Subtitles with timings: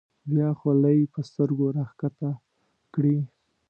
[0.31, 2.29] بیا خولۍ په سترګو راښکته
[2.93, 3.17] کړي.